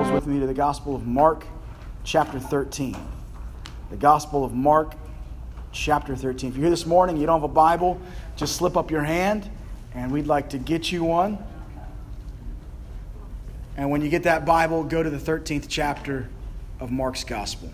[0.00, 1.44] Bibles with me to the Gospel of Mark,
[2.04, 2.96] chapter 13.
[3.90, 4.94] The Gospel of Mark,
[5.72, 6.48] chapter 13.
[6.48, 8.00] If you're here this morning, you don't have a Bible,
[8.34, 9.50] just slip up your hand,
[9.94, 11.36] and we'd like to get you one.
[13.76, 16.30] And when you get that Bible, go to the 13th chapter
[16.80, 17.70] of Mark's Gospel.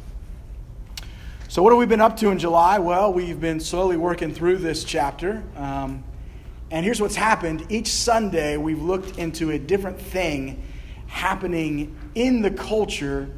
[1.46, 2.80] So, what have we been up to in July?
[2.80, 5.44] Well, we've been slowly working through this chapter.
[5.54, 6.02] Um,
[6.72, 10.60] and here's what's happened each Sunday, we've looked into a different thing
[11.06, 13.28] happening in the culture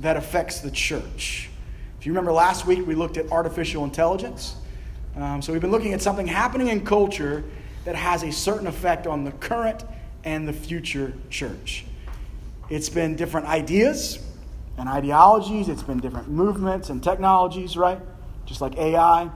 [0.00, 1.48] that affects the church.
[1.98, 4.56] If you remember last week, we looked at artificial intelligence.
[5.16, 7.44] Um, so we've been looking at something happening in culture
[7.84, 9.84] that has a certain effect on the current
[10.24, 11.84] and the future church.
[12.70, 14.18] It's been different ideas
[14.78, 18.00] and ideologies, it's been different movements and technologies, right?
[18.46, 19.30] Just like AI.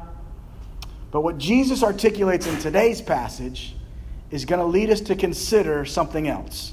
[1.10, 3.76] But what Jesus articulates in today's passage
[4.30, 6.72] is going to lead us to consider something else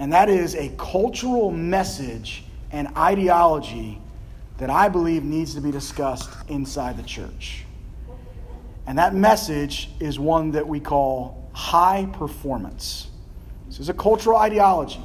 [0.00, 4.00] and that is a cultural message and ideology
[4.56, 7.66] that I believe needs to be discussed inside the church.
[8.86, 13.08] And that message is one that we call high performance.
[13.66, 15.02] This is a cultural ideology,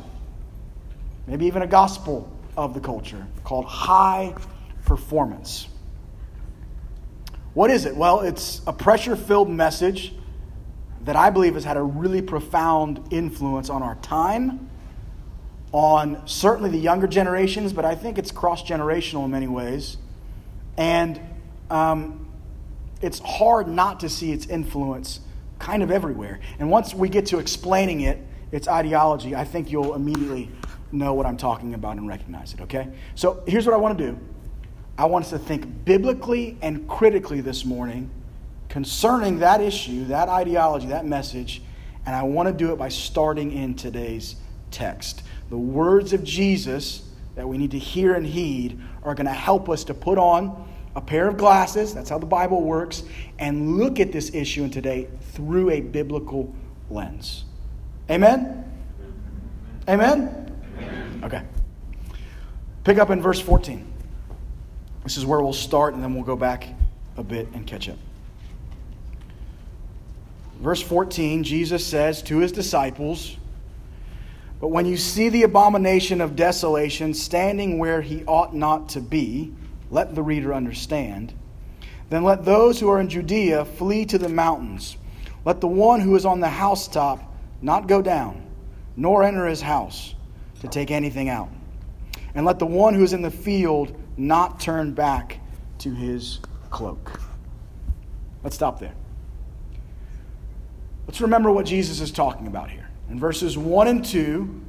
[1.27, 4.33] maybe even a gospel of the culture called high
[4.85, 5.67] performance.
[7.53, 7.97] What is it?
[7.97, 10.13] Well, it's a pressure filled message
[11.03, 14.69] that I believe has had a really profound influence on our time
[15.75, 19.97] on certainly the younger generations, but I think it's cross generational in many ways.
[20.77, 21.19] And
[21.69, 22.31] um,
[23.01, 25.19] it's hard not to see its influence
[25.59, 26.39] kind of everywhere.
[26.59, 30.49] And once we get to explaining it, its ideology, I think you'll immediately
[30.93, 32.87] know what I'm talking about and recognize it, okay?
[33.15, 34.19] So here's what I want to do
[34.97, 38.09] I want us to think biblically and critically this morning
[38.69, 41.61] concerning that issue, that ideology, that message,
[42.05, 44.37] and I want to do it by starting in today's
[44.71, 49.33] text the words of Jesus that we need to hear and heed are going to
[49.33, 53.03] help us to put on a pair of glasses, that's how the Bible works,
[53.37, 56.53] and look at this issue in today through a biblical
[56.89, 57.43] lens.
[58.09, 58.63] Amen?
[59.89, 60.55] Amen?
[60.77, 61.21] Amen?
[61.23, 61.41] Okay.
[62.85, 63.85] Pick up in verse 14.
[65.03, 66.67] This is where we'll start, and then we'll go back
[67.17, 67.97] a bit and catch up.
[70.59, 73.37] Verse 14, Jesus says to his disciples,
[74.59, 79.53] but when you see the abomination of desolation standing where he ought not to be,
[79.91, 81.33] let the reader understand.
[82.09, 84.97] Then let those who are in Judea flee to the mountains.
[85.43, 87.21] Let the one who is on the housetop
[87.61, 88.45] not go down,
[88.95, 90.15] nor enter his house
[90.61, 91.49] to take anything out.
[92.33, 95.39] And let the one who is in the field not turn back
[95.79, 96.39] to his
[96.69, 97.19] cloak.
[98.43, 98.93] Let's stop there.
[101.07, 102.84] Let's remember what Jesus is talking about here.
[103.09, 104.61] In verses 1 and 2,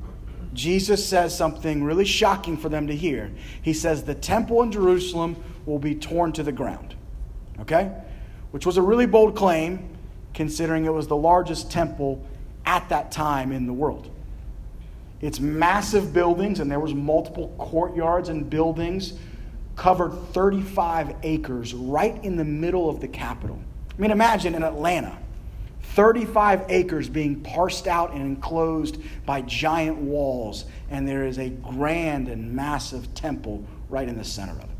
[0.53, 3.31] Jesus says something really shocking for them to hear.
[3.61, 5.37] He says, The temple in Jerusalem
[5.67, 6.95] will be torn to the ground.
[7.61, 7.93] Okay?
[8.51, 9.97] Which was a really bold claim,
[10.35, 12.25] considering it was the largest temple
[12.65, 14.11] at that time in the world.
[15.21, 19.15] It's massive buildings, and there was multiple courtyards and buildings
[19.77, 23.59] covered 35 acres right in the middle of the capital.
[23.97, 25.19] I mean, imagine in Atlanta
[25.97, 32.29] 35 acres being parsed out and enclosed by giant walls, and there is a grand
[32.29, 34.77] and massive temple right in the center of it.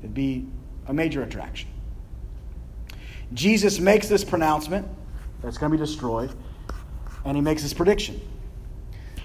[0.00, 0.48] It'd be
[0.88, 1.70] a major attraction.
[3.32, 4.88] Jesus makes this pronouncement
[5.40, 6.34] that it's going to be destroyed,
[7.24, 8.20] and he makes this prediction.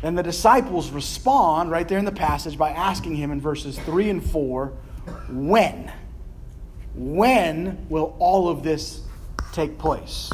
[0.04, 4.12] And the disciples respond right there in the passage by asking him in verses 3
[4.12, 4.68] and 4
[5.30, 5.92] when?
[6.94, 9.02] When will all of this
[9.52, 10.30] take place?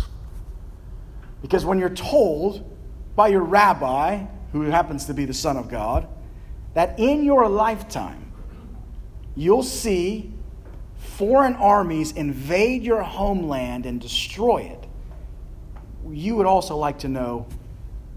[1.44, 2.68] Because when you're told
[3.16, 6.08] by your rabbi, who happens to be the Son of God,
[6.74, 8.32] that in your lifetime
[9.36, 10.34] you'll see
[10.98, 14.88] foreign armies invade your homeland and destroy it,
[16.10, 17.46] you would also like to know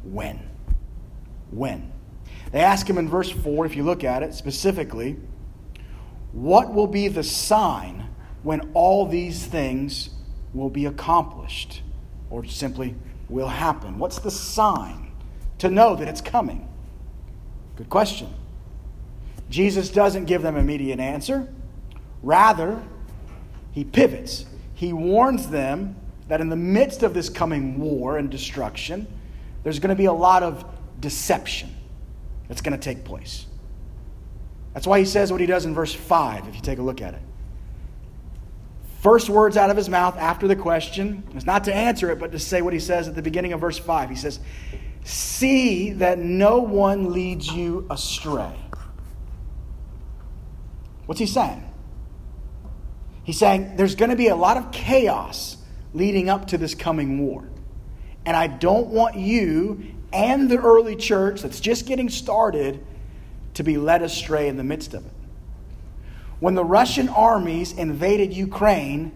[0.05, 0.49] when.
[1.51, 1.93] When.
[2.53, 5.17] They ask him in verse 4, if you look at it specifically,
[6.33, 8.09] what will be the sign
[8.43, 10.11] when all these things
[10.55, 11.83] will be accomplished?
[12.31, 12.95] Or simply,
[13.29, 13.99] will happen?
[13.99, 15.13] What's the sign
[15.59, 16.69] to know that it's coming?
[17.77, 18.33] Good question.
[19.51, 21.53] Jesus doesn't give them immediate answer.
[22.23, 22.83] Rather,
[23.73, 24.47] he pivots.
[24.75, 25.97] He warns them
[26.29, 29.07] that in the midst of this coming war and destruction,
[29.63, 30.65] there's going to be a lot of
[31.01, 31.75] deception
[32.49, 33.47] that's going to take place.
[34.75, 37.01] That's why he says what he does in verse 5, if you take a look
[37.01, 37.23] at it
[39.01, 42.33] first words out of his mouth after the question is not to answer it, but
[42.33, 44.11] to say what he says at the beginning of verse 5.
[44.11, 44.41] He says,
[45.05, 48.57] See that no one leads you astray.
[51.07, 51.63] What's he saying?
[53.23, 55.57] He's saying there's going to be a lot of chaos
[55.95, 57.49] leading up to this coming war.
[58.25, 62.85] And I don't want you and the early church that's just getting started
[63.55, 65.13] to be led astray in the midst of it.
[66.41, 69.13] When the Russian armies invaded Ukraine,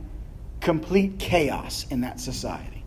[0.61, 2.85] complete chaos in that society.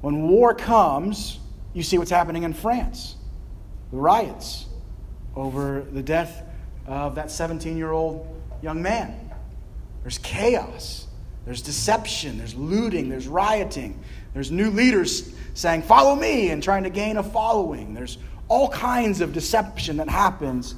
[0.00, 1.38] When war comes,
[1.72, 3.16] you see what's happening in France
[3.90, 4.66] the riots
[5.36, 6.42] over the death
[6.86, 8.26] of that 17 year old
[8.60, 9.30] young man.
[10.02, 11.06] There's chaos,
[11.44, 14.00] there's deception, there's looting, there's rioting,
[14.32, 17.94] there's new leaders saying, Follow me, and trying to gain a following.
[17.94, 18.18] There's
[18.48, 20.74] all kinds of deception that happens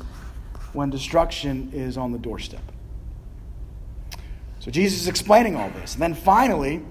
[0.77, 2.63] when destruction is on the doorstep.
[4.61, 5.95] So Jesus is explaining all this.
[5.95, 6.83] And then finally,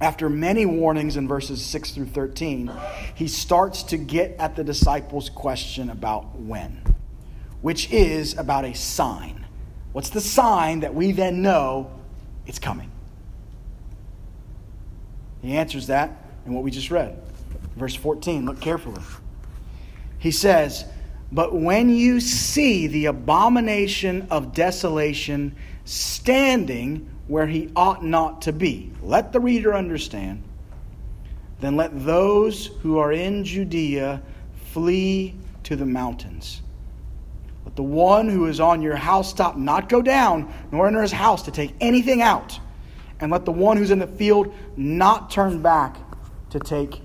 [0.00, 2.70] after many warnings in verses 6 through 13,
[3.14, 6.82] he starts to get at the disciples' question about when,
[7.60, 9.46] which is about a sign.
[9.92, 11.90] What's the sign that we then know
[12.46, 12.90] it's coming?
[15.42, 16.10] He answers that
[16.44, 17.18] in what we just read.
[17.76, 19.02] Verse 14, look carefully.
[20.18, 20.84] He says,
[21.32, 28.92] But when you see the abomination of desolation standing where he ought not to be,
[29.02, 30.42] let the reader understand.
[31.60, 34.22] Then let those who are in Judea
[34.72, 35.34] flee
[35.64, 36.62] to the mountains.
[37.64, 41.42] Let the one who is on your housetop not go down, nor enter his house
[41.42, 42.60] to take anything out.
[43.18, 45.96] And let the one who's in the field not turn back
[46.50, 47.00] to take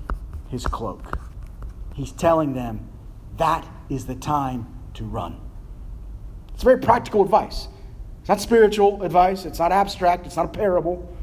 [0.50, 1.18] his cloak.
[1.95, 2.88] He's telling them
[3.38, 5.39] that is the time to run.
[6.53, 7.67] It's very practical advice.
[8.21, 11.13] It's not spiritual advice, it's not abstract, it's not a parable.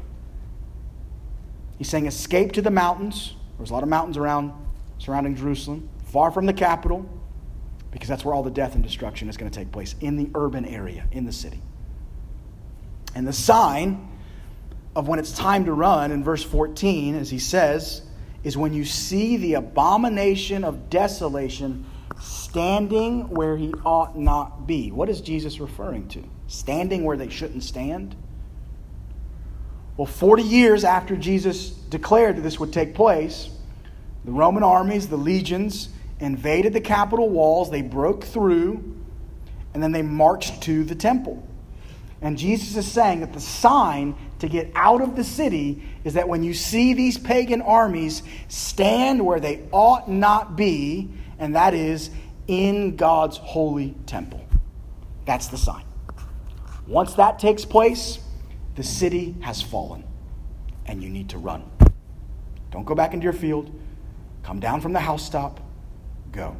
[1.77, 3.33] He's saying, escape to the mountains.
[3.57, 4.53] There's a lot of mountains around
[4.99, 7.09] surrounding Jerusalem, far from the capital,
[7.91, 10.29] because that's where all the death and destruction is going to take place in the
[10.35, 11.61] urban area, in the city.
[13.15, 14.07] And the sign
[14.95, 18.03] of when it's time to run in verse 14, as he says,
[18.43, 21.85] is when you see the abomination of desolation
[22.19, 24.91] standing where he ought not be.
[24.91, 26.23] What is Jesus referring to?
[26.47, 28.15] Standing where they shouldn't stand?
[29.97, 33.49] Well, 40 years after Jesus declared that this would take place,
[34.23, 35.89] the Roman armies, the legions,
[36.19, 38.95] invaded the capital walls, they broke through,
[39.73, 41.45] and then they marched to the temple.
[42.21, 46.27] And Jesus is saying that the sign to get out of the city is that
[46.27, 52.11] when you see these pagan armies stand where they ought not be, and that is
[52.47, 54.45] in God's holy temple.
[55.25, 55.83] That's the sign.
[56.87, 58.19] Once that takes place,
[58.75, 60.03] the city has fallen,
[60.85, 61.63] and you need to run.
[62.71, 63.71] Don't go back into your field.
[64.43, 65.59] Come down from the housetop.
[66.31, 66.55] Go.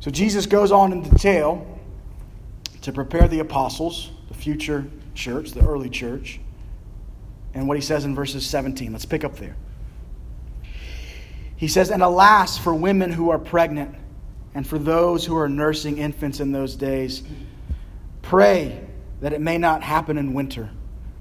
[0.00, 1.78] So Jesus goes on in detail
[2.82, 6.40] to prepare the apostles, the future church, the early church,
[7.52, 8.92] and what he says in verses 17.
[8.92, 9.56] Let's pick up there.
[11.60, 13.94] He says, And alas for women who are pregnant
[14.54, 17.22] and for those who are nursing infants in those days.
[18.22, 18.80] Pray
[19.20, 20.70] that it may not happen in winter.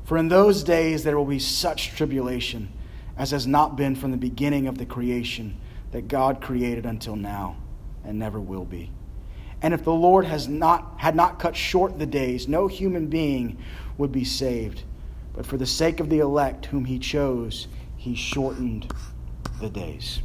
[0.05, 2.71] For in those days there will be such tribulation
[3.17, 5.57] as has not been from the beginning of the creation
[5.91, 7.57] that God created until now
[8.05, 8.91] and never will be.
[9.61, 13.57] And if the Lord has not, had not cut short the days, no human being
[13.97, 14.83] would be saved.
[15.33, 18.89] But for the sake of the elect whom he chose, he shortened
[19.59, 20.21] the days.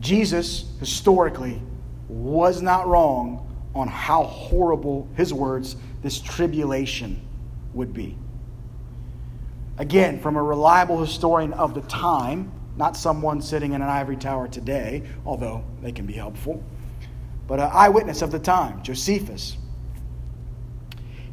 [0.00, 1.60] Jesus, historically,
[2.08, 7.20] was not wrong on how horrible, his words, this tribulation
[7.74, 8.16] would be.
[9.78, 14.48] Again, from a reliable historian of the time, not someone sitting in an ivory tower
[14.48, 16.62] today, although they can be helpful,
[17.46, 19.56] but an eyewitness of the time, Josephus.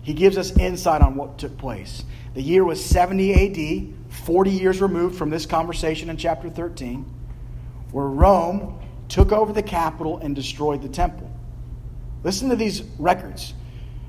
[0.01, 2.03] He gives us insight on what took place.
[2.35, 7.14] The year was 70 AD, 40 years removed from this conversation in chapter 13
[7.95, 11.31] where Rome took over the capital and destroyed the temple.
[12.25, 13.53] Listen to these records.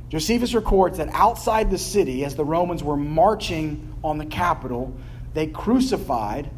[0.09, 4.93] Josephus records that outside the city, as the Romans were marching on the capital,
[5.35, 6.51] they crucified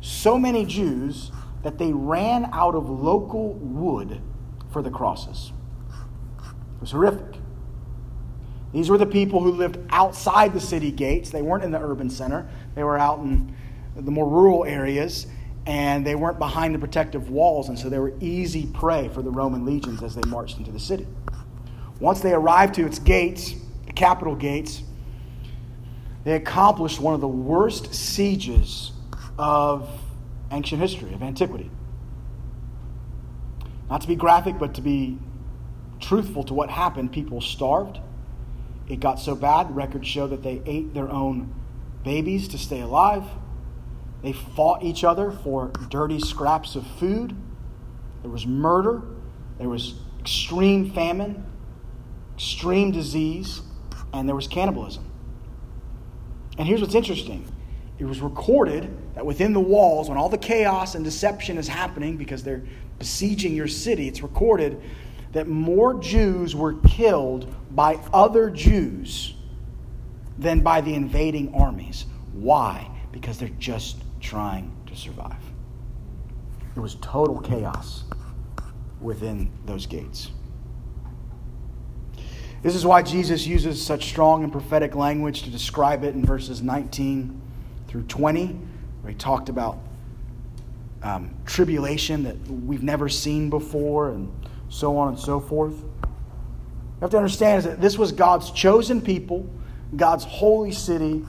[0.00, 1.30] so many Jews
[1.62, 4.22] that they ran out of local wood
[4.70, 5.52] for the crosses.
[6.38, 7.38] It was horrific.
[8.72, 11.28] These were the people who lived outside the city gates.
[11.28, 13.54] They weren't in the urban center, they were out in
[13.94, 15.26] the more rural areas
[15.66, 19.30] and they weren't behind the protective walls, and so they were easy prey for the
[19.30, 21.06] Roman legions as they marched into the city.
[22.00, 23.54] Once they arrived to its gates,
[23.86, 24.82] the capital gates,
[26.24, 28.92] they accomplished one of the worst sieges
[29.38, 29.88] of
[30.50, 31.70] ancient history, of antiquity.
[33.88, 35.18] Not to be graphic, but to be
[36.00, 38.00] truthful to what happened, people starved.
[38.88, 41.54] It got so bad, records show that they ate their own
[42.04, 43.24] babies to stay alive.
[44.22, 47.34] They fought each other for dirty scraps of food.
[48.22, 49.02] There was murder.
[49.58, 51.44] There was extreme famine,
[52.34, 53.62] extreme disease,
[54.12, 55.04] and there was cannibalism.
[56.58, 57.46] And here's what's interesting
[57.98, 62.16] it was recorded that within the walls, when all the chaos and deception is happening
[62.16, 62.64] because they're
[62.98, 64.80] besieging your city, it's recorded
[65.32, 69.34] that more Jews were killed by other Jews
[70.38, 72.06] than by the invading armies.
[72.32, 72.90] Why?
[73.12, 75.42] Because they're just trying to survive.
[76.74, 78.04] It was total chaos
[79.00, 80.30] within those gates.
[82.62, 86.62] This is why Jesus uses such strong and prophetic language to describe it in verses
[86.62, 87.40] 19
[87.88, 88.46] through 20,
[89.00, 89.80] where he talked about
[91.02, 94.32] um, tribulation that we've never seen before and
[94.68, 95.74] so on and so forth.
[95.74, 99.50] You have to understand is that this was God's chosen people,
[99.96, 101.26] God's holy city,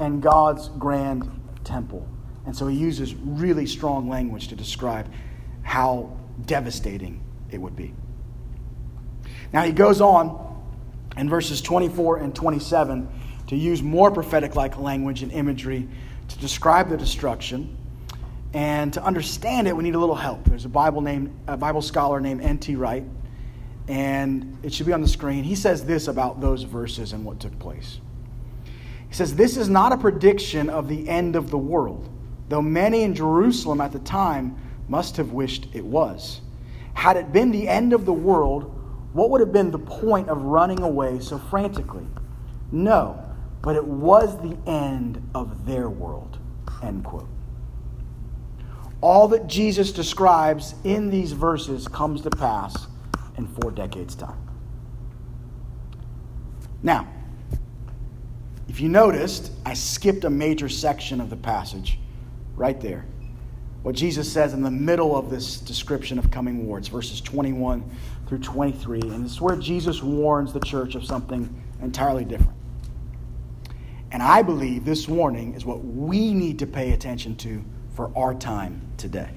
[0.00, 1.30] and God's grand
[1.62, 2.08] temple.
[2.50, 5.08] And so he uses really strong language to describe
[5.62, 7.94] how devastating it would be.
[9.52, 10.60] Now he goes on
[11.16, 13.08] in verses 24 and 27
[13.46, 15.86] to use more prophetic like language and imagery
[16.26, 17.76] to describe the destruction.
[18.52, 20.44] And to understand it, we need a little help.
[20.46, 22.74] There's a Bible named a Bible scholar named N.T.
[22.74, 23.04] Wright,
[23.86, 25.44] and it should be on the screen.
[25.44, 28.00] He says this about those verses and what took place.
[29.08, 32.10] He says, This is not a prediction of the end of the world,
[32.50, 34.56] though many in Jerusalem at the time
[34.88, 36.40] must have wished it was.
[36.94, 38.76] Had it been the end of the world,
[39.12, 42.06] what would have been the point of running away so frantically?
[42.72, 43.24] No,
[43.62, 46.38] but it was the end of their world.
[46.82, 47.28] End quote.
[49.00, 52.88] All that Jesus describes in these verses comes to pass
[53.38, 54.38] in four decades' time.
[56.82, 57.06] Now,
[58.68, 62.00] if you noticed, I skipped a major section of the passage
[62.60, 63.06] right there.
[63.82, 67.82] What Jesus says in the middle of this description of coming wars, verses 21
[68.26, 69.00] through 23.
[69.00, 72.52] And it's where Jesus warns the church of something entirely different.
[74.12, 77.64] And I believe this warning is what we need to pay attention to
[77.94, 79.30] for our time today.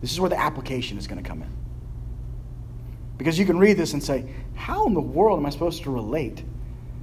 [0.00, 1.50] This is where the application is going to come in.
[3.18, 5.92] Because you can read this and say, how in the world am I supposed to
[5.92, 6.42] relate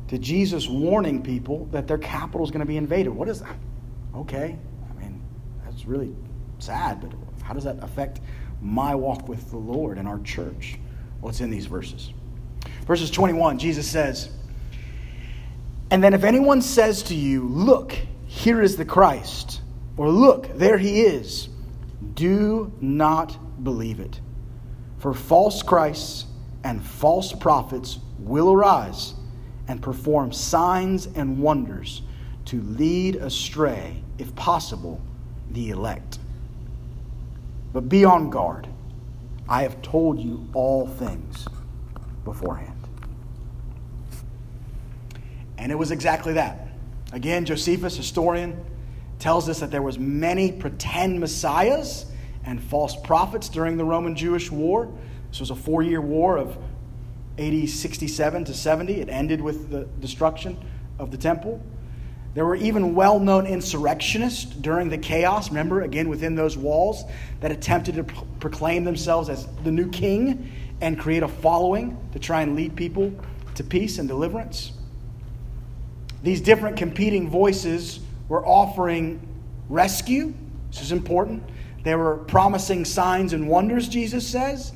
[0.10, 3.12] to Jesus warning people that their capital is going to be invaded?
[3.12, 3.56] What is that?
[4.14, 4.58] Okay,
[5.82, 6.16] that's really
[6.60, 7.12] sad, but
[7.44, 8.22] how does that affect
[8.62, 10.78] my walk with the Lord and our church?
[11.22, 12.12] what's in these verses.
[12.86, 14.30] Verses 21, Jesus says,
[15.90, 17.96] And then if anyone says to you, Look,
[18.26, 19.62] here is the Christ,
[19.98, 21.50] or Look, there he is,
[22.16, 24.20] do not believe it.
[24.98, 26.26] For false Christs
[26.64, 29.14] and false prophets will arise
[29.68, 32.02] and perform signs and wonders
[32.46, 35.02] to lead astray, if possible,
[35.54, 36.20] the elect.
[37.74, 38.68] But be on guard.
[39.48, 41.48] I have told you all things
[42.24, 42.78] beforehand.
[45.58, 46.70] And it was exactly that.
[47.12, 48.64] Again, Josephus, historian,
[49.20, 52.06] tells us that there was many pretend messiahs
[52.44, 54.92] and false prophets during the Roman Jewish War.
[55.30, 56.58] This was a four-year war of
[57.38, 59.02] AD 67 to 70.
[59.02, 60.58] It ended with the destruction
[60.98, 61.64] of the temple.
[62.34, 67.04] There were even well known insurrectionists during the chaos, remember, again within those walls,
[67.42, 72.20] that attempted to pro- proclaim themselves as the new king and create a following to
[72.20, 73.14] try and lead people
[73.56, 74.72] to peace and deliverance.
[76.24, 79.28] These different competing voices were offering
[79.68, 80.34] rescue.
[80.72, 81.44] This is important.
[81.84, 84.72] They were promising signs and wonders, Jesus says,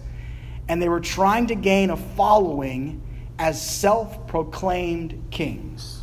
[0.67, 3.01] and they were trying to gain a following
[3.37, 5.94] as self proclaimed kings.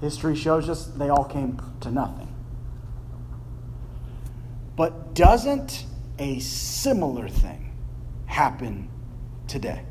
[0.00, 2.32] History shows us they all came to nothing.
[4.76, 5.86] But doesn't
[6.18, 7.72] a similar thing
[8.26, 8.90] happen
[9.48, 9.82] today?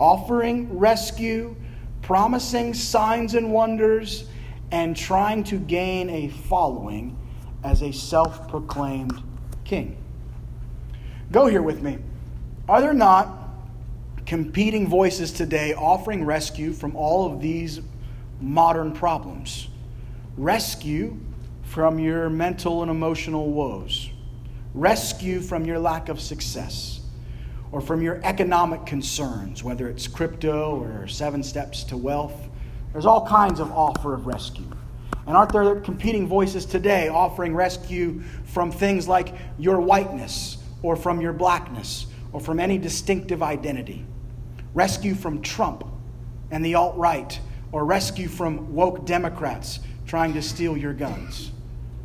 [0.00, 1.54] Offering rescue,
[2.02, 4.24] promising signs and wonders,
[4.70, 7.16] and trying to gain a following
[7.62, 9.22] as a self proclaimed
[9.64, 9.96] king.
[11.30, 11.98] Go here with me.
[12.68, 13.48] Are there not
[14.26, 17.80] competing voices today offering rescue from all of these
[18.40, 19.68] modern problems.
[20.36, 21.16] Rescue
[21.62, 24.10] from your mental and emotional woes.
[24.74, 27.00] Rescue from your lack of success
[27.72, 32.48] or from your economic concerns, whether it's crypto or seven steps to wealth
[32.92, 34.70] There's all kinds of offer of rescue.
[35.26, 41.20] And aren't there competing voices today offering rescue from things like your whiteness or from
[41.20, 44.06] your blackness or from any distinctive identity?
[44.72, 45.84] Rescue from Trump
[46.50, 47.38] and the alt right,
[47.72, 51.52] or rescue from woke Democrats trying to steal your guns.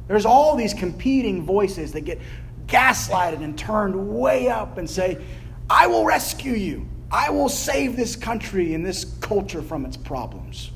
[0.07, 2.19] There's all these competing voices that get
[2.67, 5.23] gaslighted and turned way up and say,
[5.69, 6.87] I will rescue you.
[7.11, 10.71] I will save this country and this culture from its problems.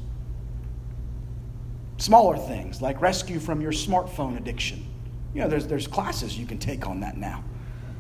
[1.98, 4.86] Smaller things like rescue from your smartphone addiction.
[5.34, 7.44] You know, there's, there's classes you can take on that now.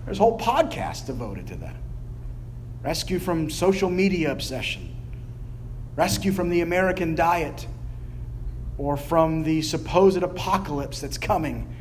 [0.05, 1.75] There's whole podcasts devoted to that.
[2.83, 4.96] Rescue from social media obsession.
[5.97, 7.67] Rescue from the American diet
[8.77, 11.75] or from the supposed apocalypse that's coming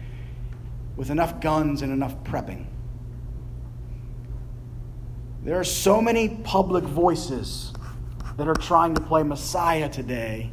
[0.97, 2.65] with enough guns and enough prepping.
[5.45, 7.75] There are so many public voices
[8.39, 10.51] that are trying to play Messiah today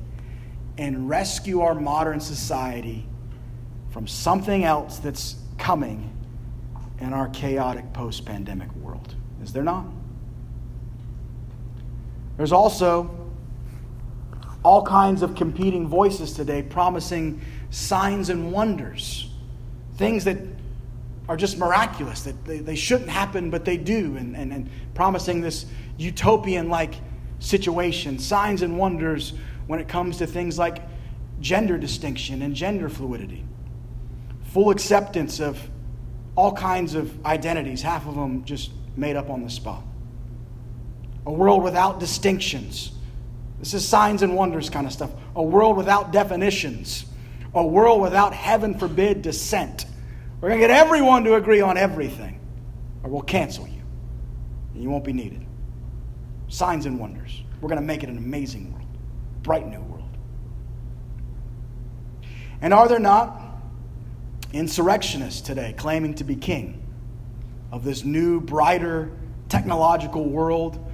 [0.77, 3.07] and rescue our modern society
[3.91, 6.13] from something else that's coming
[6.99, 9.15] in our chaotic post pandemic world.
[9.41, 9.85] Is there not?
[12.35, 13.22] There's also
[14.63, 19.29] all kinds of competing voices today promising signs and wonders,
[19.97, 20.37] things that
[21.27, 25.41] are just miraculous, that they, they shouldn't happen, but they do, and, and, and promising
[25.41, 25.65] this
[25.97, 26.95] utopian like
[27.39, 29.33] situation, signs and wonders
[29.67, 30.81] when it comes to things like
[31.39, 33.45] gender distinction and gender fluidity,
[34.45, 35.59] full acceptance of
[36.35, 39.83] all kinds of identities, half of them just made up on the spot.
[41.25, 42.91] A world without distinctions.
[43.63, 45.09] This is signs and wonders kind of stuff.
[45.37, 47.05] A world without definitions.
[47.53, 49.85] A world without, heaven forbid, dissent.
[50.41, 52.41] We're going to get everyone to agree on everything,
[53.03, 53.81] or we'll cancel you.
[54.73, 55.45] And you won't be needed.
[56.49, 57.41] Signs and wonders.
[57.61, 58.89] We're going to make it an amazing world,
[59.43, 60.17] bright new world.
[62.59, 63.41] And are there not
[64.51, 66.85] insurrectionists today claiming to be king
[67.71, 69.13] of this new, brighter,
[69.47, 70.85] technological world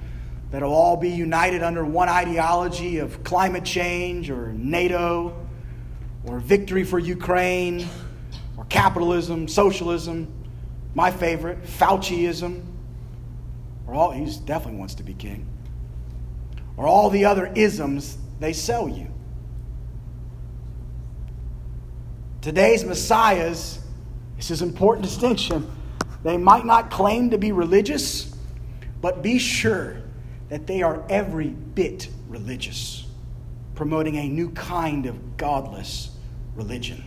[0.50, 5.46] that'll all be united under one ideology of climate change or NATO
[6.24, 7.86] or victory for Ukraine
[8.56, 10.32] or capitalism, socialism,
[10.94, 12.64] my favorite, Fauciism,
[13.86, 15.46] or all, he definitely wants to be king,
[16.76, 19.08] or all the other isms they sell you.
[22.40, 23.78] Today's messiahs,
[24.36, 25.70] this is an important distinction,
[26.22, 28.34] they might not claim to be religious,
[29.00, 29.99] but be sure
[30.50, 33.06] that they are every bit religious,
[33.74, 36.10] promoting a new kind of godless
[36.54, 37.02] religion.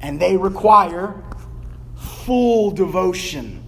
[0.00, 1.22] And they require
[1.96, 3.62] full devotion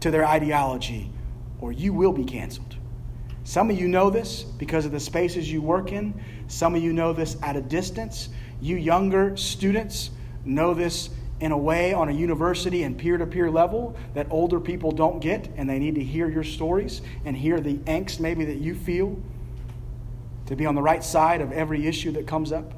[0.00, 1.10] to their ideology,
[1.60, 2.76] or you will be canceled.
[3.42, 6.20] Some of you know this because of the spaces you work in.
[6.48, 8.28] Some of you know this at a distance.
[8.60, 10.10] You younger students
[10.44, 14.58] know this in a way on a university and peer to peer level that older
[14.58, 18.44] people don't get, and they need to hear your stories and hear the angst maybe
[18.46, 19.18] that you feel
[20.46, 22.72] to be on the right side of every issue that comes up.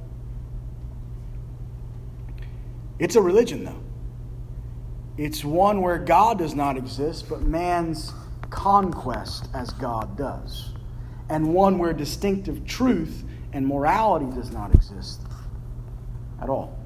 [2.99, 3.81] It's a religion, though.
[5.17, 8.13] It's one where God does not exist, but man's
[8.51, 10.71] conquest as God does.
[11.29, 15.21] And one where distinctive truth and morality does not exist
[16.41, 16.78] at all.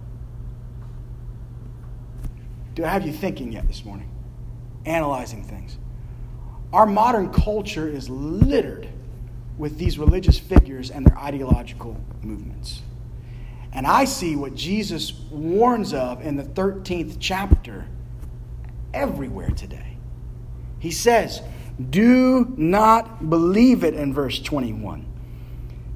[2.75, 4.09] Do I have you thinking yet this morning?
[4.87, 5.77] Analyzing things.
[6.73, 8.89] Our modern culture is littered
[9.59, 12.83] with these religious figures and their ideological movements.
[13.73, 17.87] And I see what Jesus warns of in the 13th chapter
[18.93, 19.97] everywhere today.
[20.79, 21.43] He says,
[21.91, 25.07] Do not believe it in verse 21.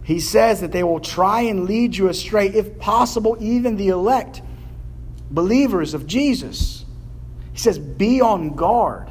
[0.04, 4.40] He says that they will try and lead you astray, if possible, even the elect
[5.30, 6.84] believers of Jesus.
[7.52, 9.10] He says, Be on guard.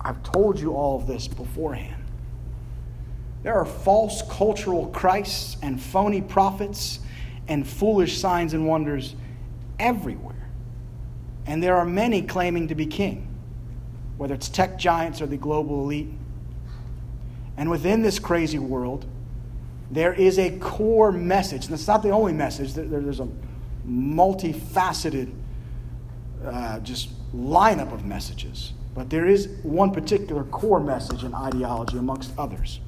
[0.00, 2.02] I've told you all of this beforehand.
[3.42, 7.00] There are false cultural Christs and phony prophets
[7.48, 9.14] and foolish signs and wonders
[9.78, 10.48] everywhere.
[11.46, 13.26] And there are many claiming to be king,
[14.18, 16.08] whether it's tech giants or the global elite.
[17.56, 19.06] And within this crazy world,
[19.90, 21.64] there is a core message.
[21.64, 23.28] And it's not the only message, there's a
[23.86, 25.32] multifaceted
[26.44, 28.72] uh, just lineup of messages.
[28.94, 32.80] But there is one particular core message and ideology amongst others,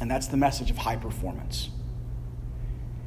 [0.00, 1.70] and that's the message of high performance.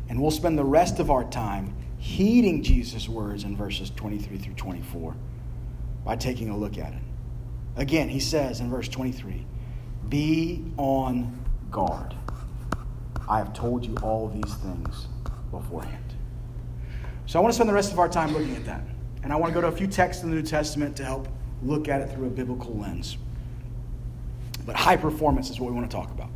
[0.10, 4.54] And we'll spend the rest of our time heeding Jesus' words in verses 23 through
[4.54, 5.16] 24
[6.06, 7.02] by taking a look at it.
[7.76, 9.46] Again, he says in verse 23
[10.10, 12.16] Be on guard.
[13.30, 15.08] I have told you all these things
[15.52, 16.17] beforehand.
[17.28, 18.82] So I want to spend the rest of our time looking at that.
[19.22, 21.28] And I want to go to a few texts in the New Testament to help
[21.62, 23.18] look at it through a biblical lens.
[24.66, 26.30] But high performance is what we want to talk about.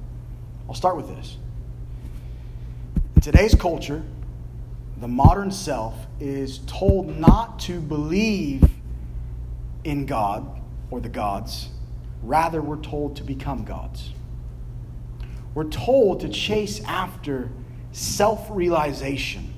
[0.68, 1.38] I'll start with this.
[3.16, 4.04] In today's culture,
[4.98, 8.64] the modern self is told not to believe
[9.86, 11.70] in God or the gods.
[12.22, 14.12] Rather, we're told to become gods.
[15.54, 17.50] We're told to chase after
[17.94, 19.51] self realization,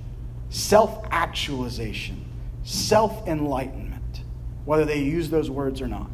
[0.53, 2.23] self actualization,
[2.63, 4.21] self enlightenment,
[4.65, 6.09] whether they use those words or not.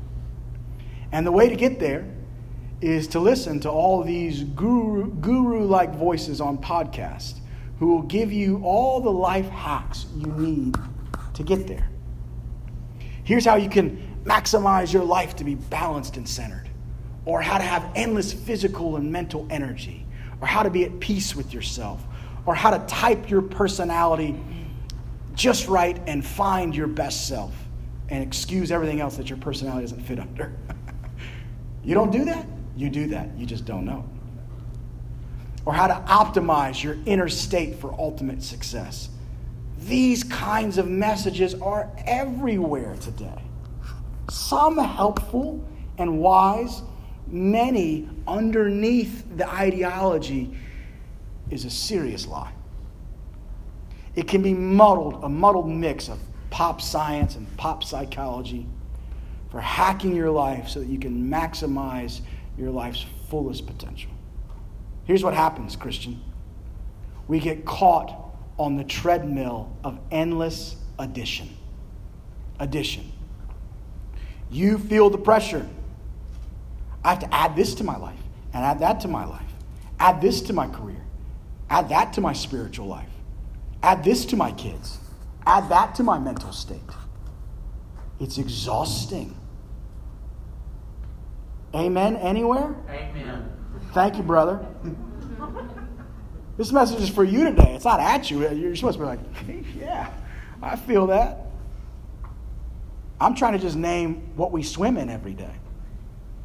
[1.11, 2.05] And the way to get there
[2.81, 7.39] is to listen to all these guru like voices on podcast
[7.79, 10.75] who will give you all the life hacks you need
[11.33, 11.89] to get there.
[13.23, 16.69] Here's how you can maximize your life to be balanced and centered,
[17.25, 20.05] or how to have endless physical and mental energy,
[20.39, 22.01] or how to be at peace with yourself,
[22.49, 24.35] or how to type your personality
[25.35, 27.53] just right and find your best self
[28.09, 30.51] and excuse everything else that your personality doesn't fit under.
[31.83, 32.47] you don't do that?
[32.75, 33.37] You do that.
[33.37, 34.03] You just don't know.
[35.63, 39.09] Or how to optimize your inner state for ultimate success.
[39.81, 43.43] These kinds of messages are everywhere today.
[44.31, 45.63] Some helpful
[45.99, 46.81] and wise,
[47.27, 50.57] many underneath the ideology
[51.49, 52.53] is a serious lie.
[54.15, 58.67] It can be muddled, a muddled mix of pop science and pop psychology
[59.51, 62.21] for hacking your life so that you can maximize
[62.57, 64.11] your life's fullest potential.
[65.05, 66.21] Here's what happens, Christian
[67.29, 71.47] we get caught on the treadmill of endless addition.
[72.59, 73.09] Addition.
[74.49, 75.65] You feel the pressure.
[77.05, 78.19] I have to add this to my life
[78.51, 79.45] and add that to my life,
[79.99, 81.05] add this to my career,
[81.69, 83.09] add that to my spiritual life,
[83.83, 84.99] add this to my kids,
[85.45, 86.79] add that to my mental state.
[88.19, 89.35] It's exhausting.
[91.73, 92.75] Amen anywhere?
[92.89, 93.51] Amen.
[93.93, 94.65] Thank you, brother.
[96.57, 97.75] this message is for you today.
[97.75, 98.49] It's not at you.
[98.49, 99.19] You're supposed to be like,
[99.79, 100.11] yeah,
[100.61, 101.45] I feel that.
[103.21, 105.53] I'm trying to just name what we swim in every day.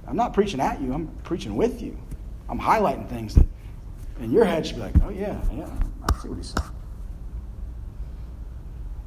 [0.06, 1.98] I'm not preaching at you, I'm preaching with you.
[2.48, 3.46] I'm highlighting things that
[4.20, 5.68] in your head should be like, oh, yeah, yeah,
[6.02, 6.70] I see what he's saying.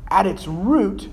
[0.10, 1.10] At its root,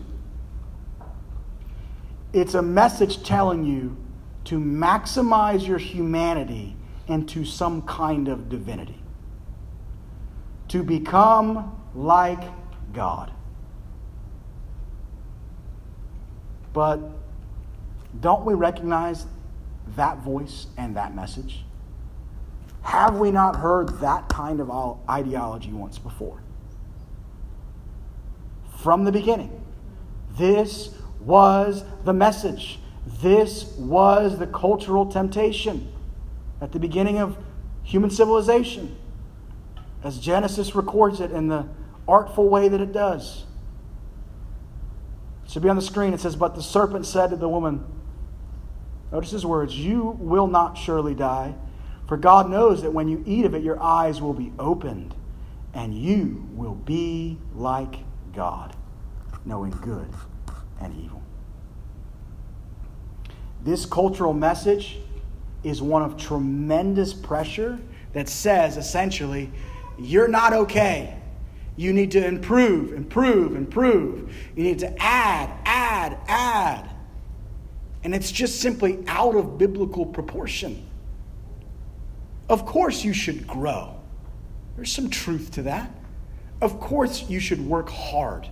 [2.33, 3.97] it's a message telling you
[4.45, 6.77] to maximize your humanity
[7.09, 8.99] into some kind of divinity,
[10.69, 12.43] to become like
[12.93, 13.33] God.
[16.73, 17.01] But
[18.21, 19.27] don't we recognize
[19.97, 21.65] that voice and that message?
[22.85, 24.71] Have we not heard that kind of
[25.09, 26.43] ideology once before?
[28.83, 29.65] From the beginning,
[30.39, 32.79] this was the message.
[33.23, 35.91] This was the cultural temptation
[36.61, 37.39] at the beginning of
[37.83, 38.97] human civilization,
[40.03, 41.67] as Genesis records it in the
[42.07, 43.45] artful way that it does.
[45.45, 46.13] It should be on the screen.
[46.13, 47.85] It says, But the serpent said to the woman,
[49.11, 51.55] Notice his words, You will not surely die,
[52.07, 55.15] for God knows that when you eat of it, your eyes will be opened,
[55.73, 57.97] and you will be like
[58.35, 58.77] God,
[59.45, 60.09] knowing good
[60.81, 61.23] and evil.
[63.63, 64.99] This cultural message
[65.63, 67.79] is one of tremendous pressure
[68.13, 69.51] that says essentially,
[69.99, 71.19] you're not okay.
[71.77, 74.33] You need to improve, improve, improve.
[74.55, 76.91] You need to add, add, add.
[78.05, 80.87] And it's just simply out of biblical proportion.
[82.49, 84.01] Of course, you should grow.
[84.77, 85.91] There's some truth to that.
[86.61, 88.49] Of course, you should work hard.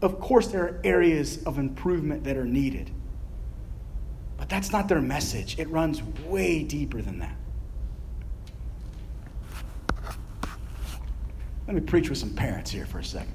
[0.00, 2.90] Of course, there are areas of improvement that are needed.
[4.36, 5.58] But that's not their message.
[5.58, 7.36] It runs way deeper than that.
[11.66, 13.32] Let me preach with some parents here for a second.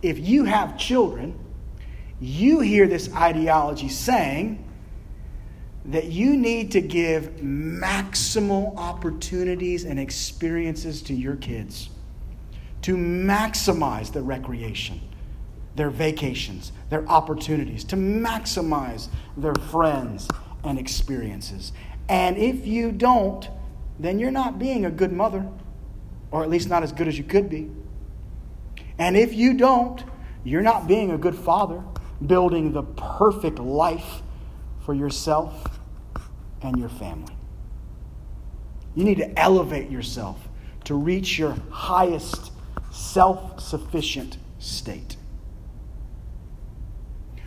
[0.00, 1.38] If you have children,
[2.20, 4.63] you hear this ideology saying
[5.86, 11.90] that you need to give maximal opportunities and experiences to your kids
[12.82, 15.00] to maximize the recreation
[15.76, 20.28] their vacations, their opportunities, to maximize their friends
[20.62, 21.72] and experiences.
[22.08, 23.48] And if you don't,
[23.98, 25.46] then you're not being a good mother,
[26.30, 27.70] or at least not as good as you could be.
[28.98, 30.02] And if you don't,
[30.44, 31.82] you're not being a good father,
[32.24, 34.22] building the perfect life
[34.84, 35.73] for yourself
[36.64, 37.34] and your family.
[38.94, 40.48] You need to elevate yourself
[40.84, 42.52] to reach your highest
[42.90, 45.16] self sufficient state.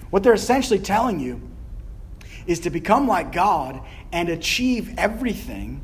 [0.10, 1.42] What they're essentially telling you
[2.46, 5.82] is to become like God and achieve everything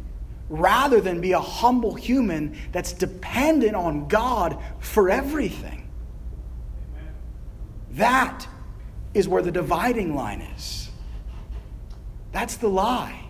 [0.50, 5.89] rather than be a humble human that's dependent on God for everything.
[7.91, 8.48] That
[9.13, 10.89] is where the dividing line is.
[12.32, 13.22] That's the lie.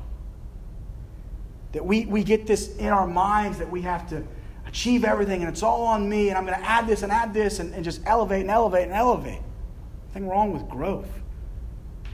[1.73, 4.23] That we, we get this in our minds that we have to
[4.65, 7.33] achieve everything and it's all on me and I'm going to add this and add
[7.33, 9.41] this and, and just elevate and elevate and elevate.
[10.07, 11.09] Nothing wrong with growth.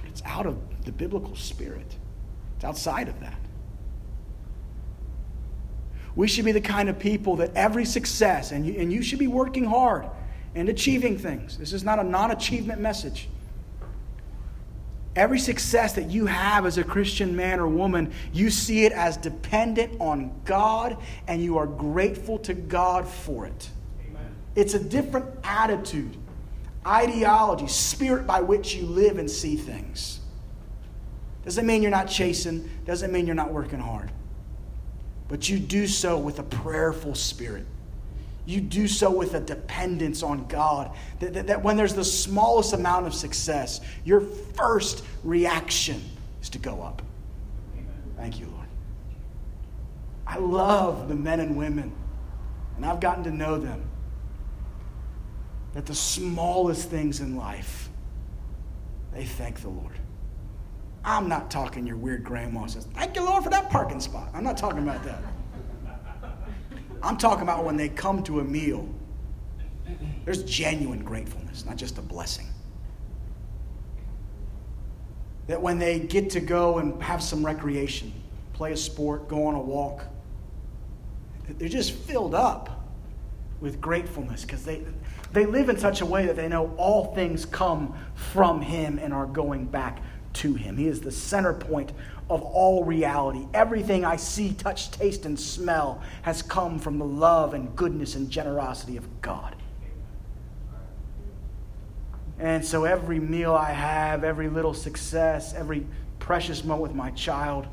[0.06, 1.96] It's out of the biblical spirit,
[2.56, 3.40] it's outside of that.
[6.16, 9.20] We should be the kind of people that every success, and you, and you should
[9.20, 10.06] be working hard
[10.56, 11.58] and achieving things.
[11.58, 13.30] This is not a non achievement message.
[15.20, 19.18] Every success that you have as a Christian man or woman, you see it as
[19.18, 20.96] dependent on God
[21.28, 23.70] and you are grateful to God for it.
[24.08, 24.34] Amen.
[24.56, 26.16] It's a different attitude,
[26.88, 30.22] ideology, spirit by which you live and see things.
[31.44, 34.12] Doesn't mean you're not chasing, doesn't mean you're not working hard.
[35.28, 37.66] But you do so with a prayerful spirit
[38.46, 40.96] you do so with a dependence on God.
[41.20, 46.02] That, that, that, when there's the smallest amount of success, your first reaction
[46.42, 47.02] is to go up.
[48.18, 48.68] Thank you, Lord.
[50.28, 51.92] I love the men and women,
[52.76, 53.82] and I've gotten to know them,
[55.74, 57.90] that the smallest things in life,
[59.14, 59.98] they thank the Lord.
[61.04, 64.30] I'm not talking your weird grandma says, Thank you, Lord, for that parking spot.
[64.34, 65.22] I'm not talking about that.
[67.02, 68.88] I'm talking about when they come to a meal,
[70.26, 72.48] there's genuine gratefulness, not just a blessing.
[75.48, 78.14] That when they get to go and have some recreation,
[78.54, 80.06] play a sport, go on a walk,
[81.58, 82.88] they're just filled up
[83.60, 84.84] with gratefulness because they,
[85.34, 89.14] they live in such a way that they know all things come from Him and
[89.14, 90.00] are going back
[90.34, 90.78] to Him.
[90.78, 91.92] He is the center point
[92.30, 93.48] of all reality.
[93.54, 98.30] Everything I see, touch, taste, and smell has come from the love and goodness and
[98.30, 99.56] generosity of God.
[102.38, 105.86] And so every meal I have, every little success, every
[106.20, 107.68] precious moment with my child,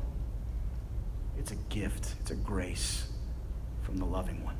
[1.37, 3.07] it's a gift, it's a grace
[3.83, 4.55] from the loving one.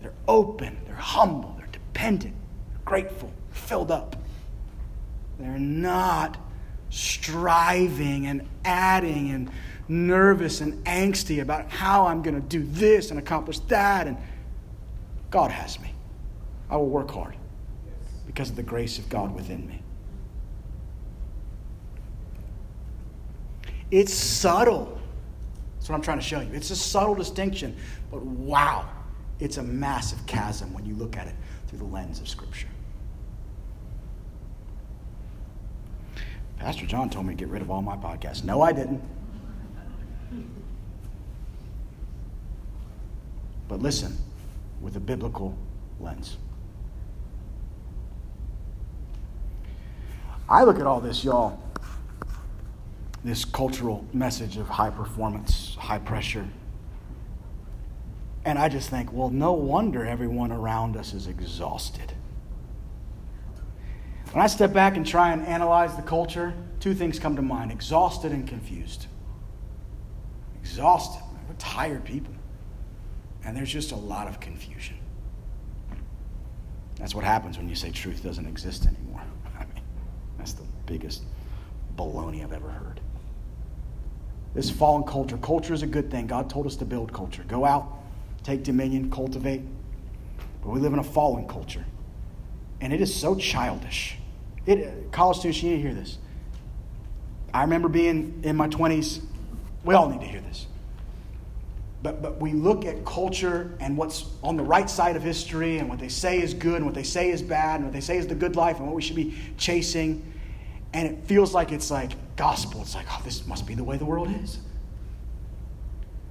[0.00, 2.34] They're open, they're humble, they're dependent,
[2.70, 4.16] they're grateful, filled up.
[5.38, 6.38] They're not
[6.90, 9.50] striving and adding and
[9.88, 14.06] nervous and angsty about how I'm going to do this and accomplish that.
[14.06, 14.16] And
[15.30, 15.92] God has me.
[16.68, 17.36] I will work hard
[18.26, 19.82] because of the grace of God within me.
[23.90, 25.00] It's subtle.
[25.76, 26.50] That's what I'm trying to show you.
[26.52, 27.76] It's a subtle distinction,
[28.10, 28.88] but wow,
[29.38, 31.34] it's a massive chasm when you look at it
[31.68, 32.66] through the lens of Scripture.
[36.58, 38.44] Pastor John told me to get rid of all my podcasts.
[38.44, 39.02] No, I didn't.
[43.68, 44.16] But listen
[44.80, 45.56] with a biblical
[46.00, 46.36] lens.
[50.48, 51.60] I look at all this, y'all,
[53.24, 56.46] this cultural message of high performance, high pressure,
[58.44, 62.12] and I just think, well, no wonder everyone around us is exhausted.
[64.32, 67.70] When I step back and try and analyze the culture, two things come to mind
[67.70, 69.06] exhausted and confused.
[70.60, 71.22] Exhausted.
[71.48, 72.34] We're tired people.
[73.44, 74.96] And there's just a lot of confusion.
[76.96, 79.22] That's what happens when you say truth doesn't exist anymore.
[79.56, 79.84] I mean,
[80.38, 81.22] that's the biggest
[81.96, 83.00] baloney I've ever heard.
[84.54, 86.26] This fallen culture, culture is a good thing.
[86.26, 87.44] God told us to build culture.
[87.46, 87.98] Go out,
[88.42, 89.60] take dominion, cultivate.
[90.62, 91.84] But we live in a fallen culture.
[92.80, 94.18] And it is so childish.
[94.66, 96.18] It, college students, you need to hear this.
[97.54, 99.20] I remember being in my 20s.
[99.84, 100.66] We all need to hear this.
[102.02, 105.88] But, but we look at culture and what's on the right side of history and
[105.88, 108.18] what they say is good and what they say is bad and what they say
[108.18, 110.32] is the good life and what we should be chasing.
[110.92, 112.82] And it feels like it's like gospel.
[112.82, 114.58] It's like, oh, this must be the way the world is.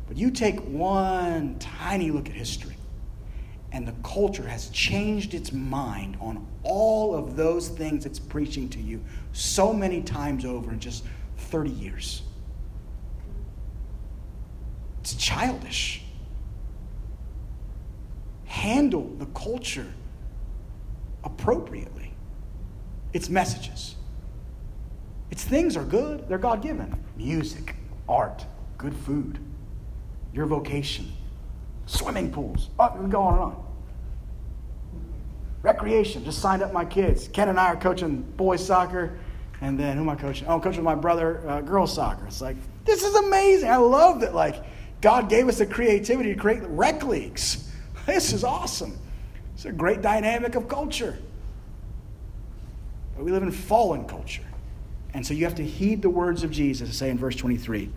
[0.08, 2.75] But you take one tiny look at history
[3.76, 8.80] and the culture has changed its mind on all of those things it's preaching to
[8.80, 11.04] you so many times over in just
[11.38, 12.22] 30 years.
[15.02, 16.04] It's childish.
[18.46, 19.92] Handle the culture
[21.26, 22.14] appropriately.
[23.12, 23.96] Its messages.
[25.32, 27.04] Its things are good, they're God given.
[27.18, 27.76] Music,
[28.08, 28.46] art,
[28.78, 29.38] good food,
[30.34, 31.12] your vocation,
[31.88, 32.70] swimming pools.
[32.80, 33.65] Oh, we go on and on.
[35.66, 37.28] Recreation, just signed up my kids.
[37.28, 39.18] Ken and I are coaching boys soccer,
[39.62, 40.48] and then who am I coaching?
[40.48, 42.28] Oh, I'm coaching my brother uh, girls soccer.
[42.28, 43.72] It's like, this is amazing.
[43.72, 44.64] I love that, like,
[45.02, 47.64] God gave us the creativity to create rec leagues.
[48.06, 48.96] This is awesome.
[49.56, 51.18] It's a great dynamic of culture.
[53.16, 54.46] But we live in fallen culture.
[55.16, 57.90] And so you have to heed the words of Jesus say in verse 23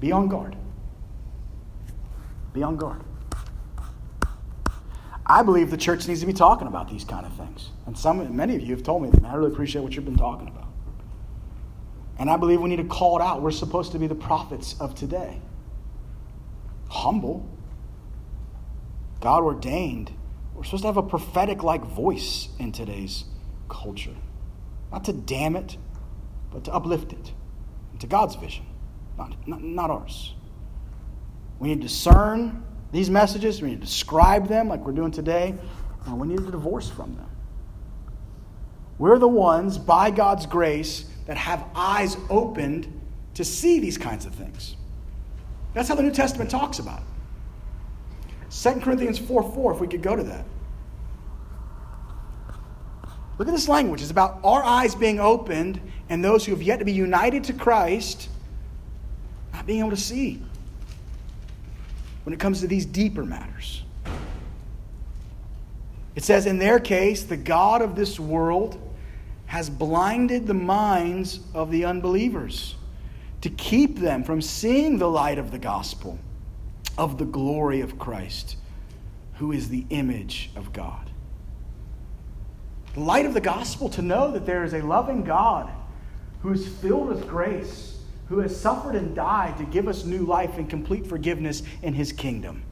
[0.00, 0.56] be on guard.
[2.54, 3.02] Be on guard.
[5.32, 7.70] I believe the church needs to be talking about these kind of things.
[7.86, 9.24] And some, many of you have told me that.
[9.24, 10.68] I really appreciate what you've been talking about.
[12.18, 13.40] And I believe we need to call it out.
[13.40, 15.40] We're supposed to be the prophets of today.
[16.90, 17.48] Humble,
[19.20, 20.12] God ordained.
[20.54, 23.24] We're supposed to have a prophetic like voice in today's
[23.70, 24.14] culture.
[24.90, 25.78] Not to damn it,
[26.50, 27.32] but to uplift it
[28.02, 28.66] to God's vision,
[29.16, 30.34] not, not, not ours.
[31.60, 35.54] We need to discern these messages, we need to describe them like we're doing today,
[36.06, 37.28] and we need to divorce from them.
[38.98, 43.00] We're the ones, by God's grace, that have eyes opened
[43.34, 44.76] to see these kinds of things.
[45.72, 47.06] That's how the New Testament talks about it.
[48.50, 50.44] 2 Corinthians 4 4, if we could go to that.
[53.38, 54.02] Look at this language.
[54.02, 57.54] It's about our eyes being opened and those who have yet to be united to
[57.54, 58.28] Christ
[59.52, 60.42] not being able to see
[62.24, 63.82] when it comes to these deeper matters.
[66.14, 68.78] It says, in their case, the God of this world
[69.46, 72.74] has blinded the minds of the unbelievers
[73.40, 76.18] to keep them from seeing the light of the gospel
[76.96, 78.56] of the glory of Christ,
[79.34, 81.10] who is the image of God.
[82.94, 85.70] The light of the gospel to know that there is a loving God
[86.42, 87.91] who is filled with grace,
[88.28, 92.12] who has suffered and died to give us new life and complete forgiveness in his
[92.12, 92.62] kingdom.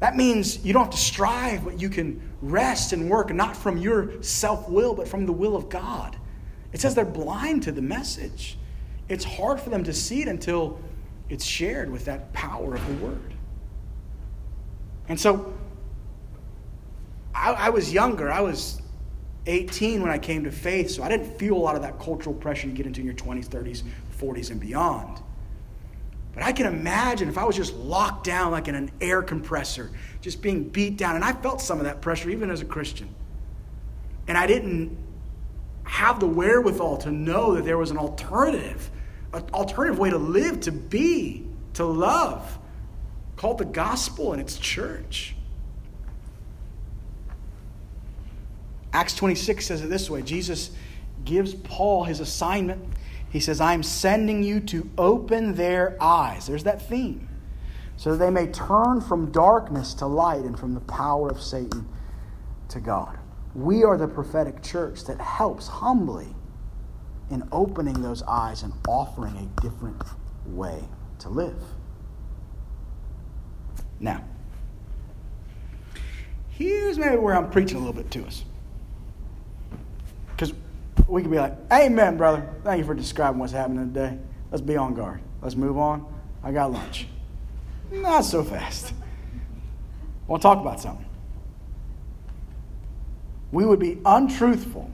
[0.00, 3.78] That means you don't have to strive, but you can rest and work not from
[3.78, 6.16] your self will, but from the will of God.
[6.72, 8.58] It says they're blind to the message.
[9.08, 10.80] It's hard for them to see it until
[11.28, 13.34] it's shared with that power of the word.
[15.08, 15.54] And so
[17.34, 18.30] I, I was younger.
[18.30, 18.82] I was
[19.46, 22.34] 18 when I came to faith, so I didn't feel a lot of that cultural
[22.34, 23.82] pressure you get into in your 20s, 30s,
[24.18, 25.20] 40s, and beyond.
[26.36, 29.90] But I can imagine if I was just locked down like in an air compressor,
[30.20, 31.14] just being beat down.
[31.16, 33.08] And I felt some of that pressure even as a Christian.
[34.28, 34.98] And I didn't
[35.84, 38.90] have the wherewithal to know that there was an alternative,
[39.32, 42.58] an alternative way to live, to be, to love,
[43.36, 45.36] called the gospel and its church.
[48.92, 50.70] Acts 26 says it this way Jesus
[51.24, 52.82] gives Paul his assignment.
[53.30, 56.46] He says, I'm sending you to open their eyes.
[56.46, 57.28] There's that theme.
[57.96, 61.88] So that they may turn from darkness to light and from the power of Satan
[62.68, 63.18] to God.
[63.54, 66.28] We are the prophetic church that helps humbly
[67.30, 70.02] in opening those eyes and offering a different
[70.46, 70.78] way
[71.20, 71.62] to live.
[73.98, 74.22] Now,
[76.50, 78.44] here's maybe where I'm preaching a little bit to us.
[81.08, 82.48] We can be like, Amen, brother.
[82.64, 84.18] Thank you for describing what's happening today.
[84.50, 85.20] Let's be on guard.
[85.40, 86.06] Let's move on.
[86.42, 87.06] I got lunch.
[87.92, 88.92] Not so fast.
[88.92, 91.06] I want to talk about something.
[93.52, 94.90] We would be untruthful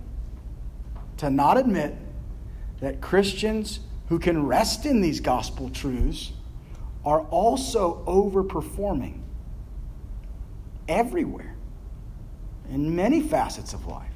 [1.19, 1.97] to not admit
[2.81, 6.33] that Christians who can rest in these gospel truths
[7.05, 9.21] are also overperforming
[10.87, 11.57] everywhere
[12.71, 14.12] in many facets of life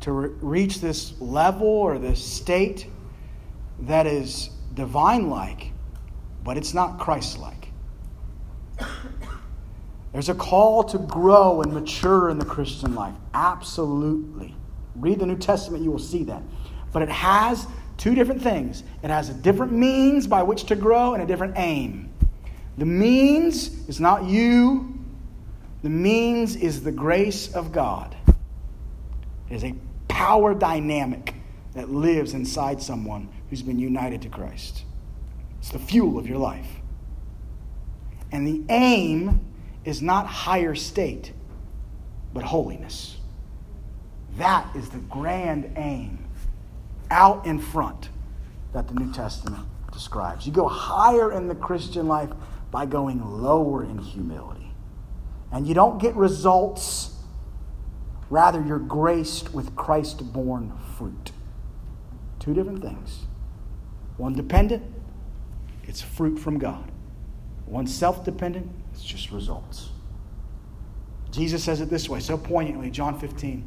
[0.00, 2.86] to re- reach this level or this state
[3.80, 5.72] that is divine like,
[6.44, 7.68] but it's not Christ like.
[10.12, 13.14] There's a call to grow and mature in the Christian life.
[13.34, 14.54] Absolutely.
[14.96, 16.42] Read the New Testament, you will see that.
[16.92, 17.66] But it has
[17.98, 21.54] two different things it has a different means by which to grow and a different
[21.56, 22.10] aim.
[22.78, 24.94] The means is not you,
[25.82, 28.16] the means is the grace of God.
[29.50, 29.74] It is a
[30.18, 31.32] power dynamic
[31.74, 34.82] that lives inside someone who's been united to Christ.
[35.60, 36.66] It's the fuel of your life.
[38.32, 39.40] And the aim
[39.84, 41.32] is not higher state,
[42.34, 43.18] but holiness.
[44.38, 46.26] That is the grand aim
[47.12, 48.08] out in front
[48.72, 50.48] that the New Testament describes.
[50.48, 52.30] You go higher in the Christian life
[52.72, 54.72] by going lower in humility.
[55.52, 57.14] And you don't get results
[58.30, 61.32] Rather, you're graced with Christ born fruit.
[62.38, 63.26] Two different things.
[64.16, 64.82] One dependent,
[65.84, 66.90] it's fruit from God.
[67.66, 69.90] One self dependent, it's just results.
[71.30, 73.64] Jesus says it this way so poignantly, John 15.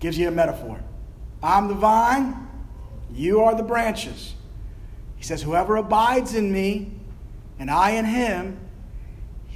[0.00, 0.80] Gives you a metaphor.
[1.42, 2.48] I'm the vine,
[3.12, 4.34] you are the branches.
[5.16, 6.92] He says, Whoever abides in me
[7.58, 8.58] and I in him,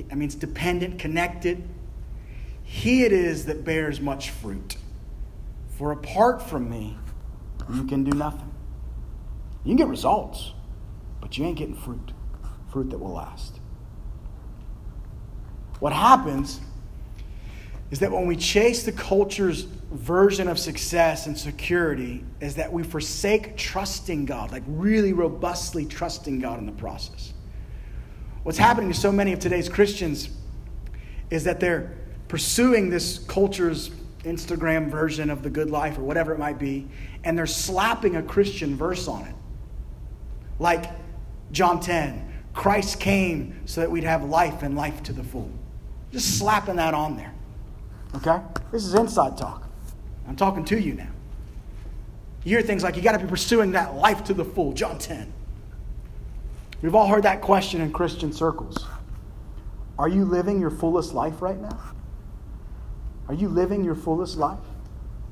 [0.08, 1.68] that means dependent, connected,
[2.70, 4.76] he it is that bears much fruit.
[5.78, 6.98] For apart from me,
[7.72, 8.52] you can do nothing.
[9.64, 10.52] You can get results,
[11.18, 12.12] but you ain't getting fruit,
[12.70, 13.58] fruit that will last.
[15.80, 16.60] What happens
[17.90, 22.82] is that when we chase the culture's version of success and security is that we
[22.82, 27.32] forsake trusting God, like really robustly trusting God in the process.
[28.42, 30.28] What's happening to so many of today's Christians
[31.30, 31.96] is that they're
[32.28, 33.90] pursuing this culture's
[34.24, 36.86] Instagram version of the good life or whatever it might be,
[37.24, 39.34] and they're slapping a Christian verse on it.
[40.58, 40.90] Like
[41.52, 45.50] John 10, Christ came so that we'd have life and life to the full.
[46.12, 47.32] Just slapping that on there.
[48.16, 48.40] Okay?
[48.72, 49.68] This is inside talk.
[50.26, 51.08] I'm talking to you now.
[52.44, 54.98] You hear things like you got to be pursuing that life to the full, John
[54.98, 55.32] 10.
[56.82, 58.86] We've all heard that question in Christian circles.
[59.98, 61.78] Are you living your fullest life right now?
[63.28, 64.58] Are you living your fullest life?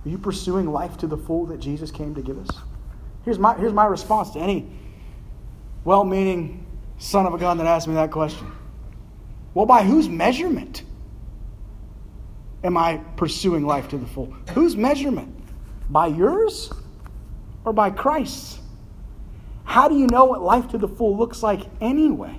[0.05, 2.57] Are you pursuing life to the full that Jesus came to give us?
[3.24, 4.70] Here's my, here's my response to any
[5.84, 6.66] well meaning
[6.99, 8.53] son of a gun that asks me that question.
[9.55, 10.82] Well, by whose measurement?
[12.66, 14.26] am I pursuing life to the full?
[14.53, 15.32] Whose measurement?
[15.88, 16.70] By yours
[17.64, 18.59] or by Christ's?
[19.64, 22.34] How do you know what life to the full looks like anyway?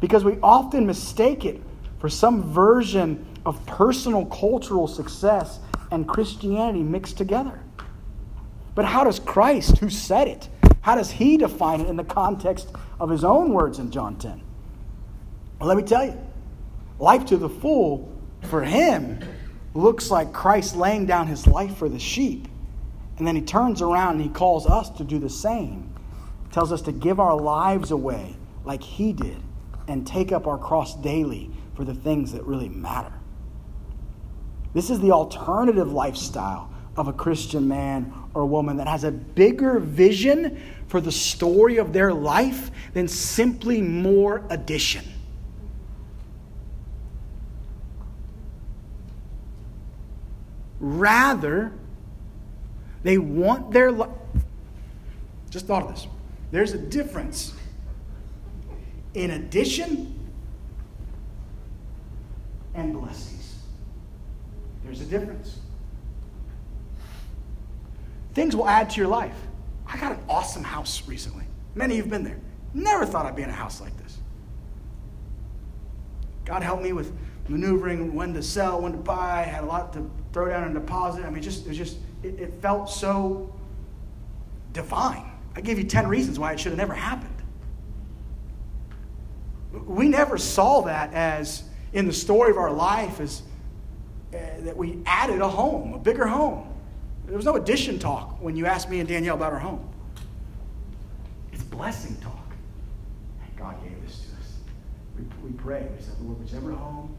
[0.00, 1.60] Because we often mistake it
[1.98, 5.58] for some version of personal cultural success
[5.90, 7.60] and Christianity mixed together.
[8.74, 10.48] But how does Christ, who said it,
[10.80, 12.68] how does he define it in the context
[12.98, 14.40] of his own words in John 10?
[15.58, 16.18] Well, let me tell you
[16.98, 18.12] life to the full
[18.42, 19.20] for him
[19.74, 22.48] looks like Christ laying down his life for the sheep.
[23.18, 25.92] And then he turns around and he calls us to do the same.
[26.44, 29.40] He tells us to give our lives away like he did
[29.88, 33.12] and take up our cross daily for the things that really matter.
[34.74, 39.78] This is the alternative lifestyle of a Christian man or woman that has a bigger
[39.78, 45.04] vision for the story of their life than simply more addition.
[50.80, 51.72] Rather,
[53.02, 54.10] they want their life.
[55.50, 56.06] Just thought of this.
[56.50, 57.54] There's a difference
[59.14, 60.18] in addition
[62.74, 63.41] and blessings.
[64.84, 65.58] There's a difference.
[68.34, 69.36] Things will add to your life.
[69.86, 71.44] I got an awesome house recently.
[71.74, 72.40] Many of you have been there.
[72.74, 74.18] Never thought I'd be in a house like this.
[76.44, 77.12] God helped me with
[77.48, 81.24] maneuvering when to sell, when to buy, had a lot to throw down a deposit.
[81.24, 83.54] I mean, just it was just it, it felt so
[84.72, 85.30] divine.
[85.54, 87.28] I gave you 10 reasons why it should have never happened.
[89.72, 93.42] We never saw that as in the story of our life as
[94.34, 96.68] uh, that we added a home, a bigger home.
[97.26, 99.88] There was no addition talk when you asked me and Danielle about our home.
[101.52, 102.38] It's blessing talk.
[103.62, 104.54] God gave this to us.
[105.16, 105.86] We, we prayed.
[105.96, 107.14] We said, Lord, whichever home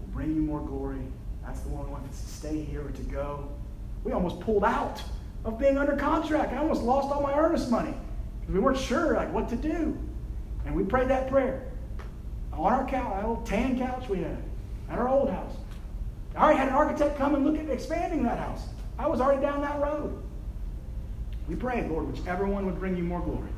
[0.00, 1.02] will bring you more glory,
[1.44, 3.48] that's the one who wants to stay here or to go.
[4.02, 5.02] We almost pulled out
[5.44, 6.52] of being under contract.
[6.52, 7.94] I almost lost all my earnest money
[8.40, 9.98] because we weren't sure like what to do.
[10.64, 11.64] And we prayed that prayer
[12.52, 14.42] on our couch, our old tan couch we had
[14.88, 15.52] at our old house.
[16.34, 18.66] I already had an architect come and look at expanding that house.
[18.98, 20.22] I was already down that road.
[21.48, 23.50] We pray, Lord, whichever one would bring you more glory.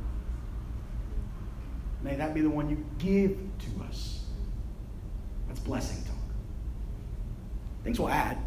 [2.02, 4.24] May that be the one you give to us.
[5.46, 6.14] That's blessing talk.
[7.82, 8.38] Things will add,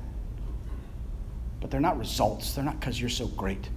[1.62, 2.54] but they're not results.
[2.54, 3.70] They're not because you're so great.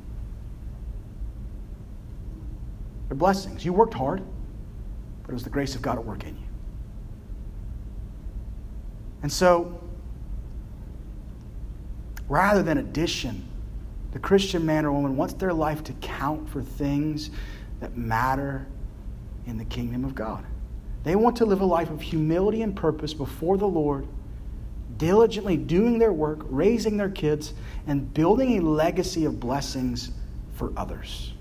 [3.08, 3.64] They're blessings.
[3.64, 4.22] You worked hard,
[5.22, 6.46] but it was the grace of God at work in you.
[9.22, 9.79] And so,
[12.30, 13.46] rather than addition,
[14.12, 17.30] the Christian man or woman wants their life to count for things
[17.80, 18.66] that matter
[19.46, 20.44] in the kingdom of God.
[21.02, 24.06] They want to live a life of humility and purpose before the Lord
[24.96, 27.54] diligently doing their work, raising their kids,
[27.86, 30.12] and building a legacy of blessings
[30.54, 31.32] for others.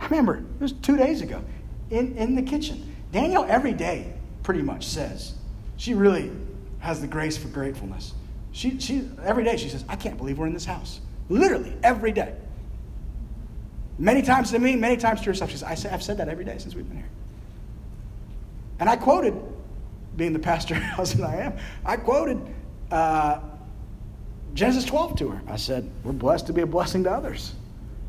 [0.00, 1.42] I remember, it was two days ago,
[1.90, 2.94] in, in the kitchen.
[3.12, 4.12] Danielle, every day,
[4.42, 5.34] pretty much says,
[5.76, 6.30] she really
[6.80, 8.14] has the grace for gratefulness.
[8.52, 11.00] She, she, every day she says, I can't believe we're in this house.
[11.28, 12.34] Literally, every day.
[13.98, 15.50] Many times to me, many times to herself.
[15.50, 17.10] She says, I've said that every day since we've been here.
[18.80, 19.34] And I quoted,
[20.16, 21.52] being the pastor husband I am,
[21.84, 22.40] I quoted
[22.90, 23.40] uh,
[24.54, 25.42] Genesis 12 to her.
[25.46, 27.54] I said, We're blessed to be a blessing to others.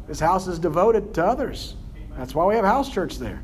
[0.07, 1.75] This house is devoted to others.
[2.17, 3.41] That's why we have house church there.